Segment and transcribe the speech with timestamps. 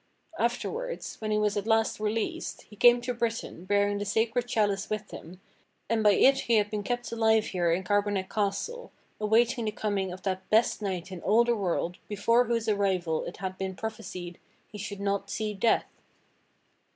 [0.39, 4.89] Afterwards, when he was at last released, he came to Britain bearing the sacred Chalice
[4.89, 5.39] with him,
[5.87, 10.11] and by it he had been kept alive here in Carbonek Castle awaiting the coming
[10.11, 14.39] of that best knight in all the world before whose arrival it had been prophesied
[14.65, 16.01] he should not see death.